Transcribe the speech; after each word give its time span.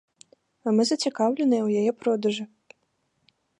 А 0.69 0.73
мы 0.77 0.81
зацікаўленыя 0.91 1.63
ў 1.67 1.83
яе 1.83 1.91
продажы. 2.01 2.45